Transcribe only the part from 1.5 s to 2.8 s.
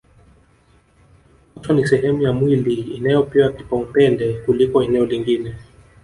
Uso ni sehemu ya mwili